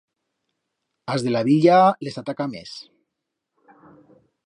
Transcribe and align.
A's 1.15 1.27
de 1.27 1.35
la 1.35 1.43
Villa 1.51 1.77
les 2.09 2.19
ataca 2.25 2.51
mes. 2.57 2.75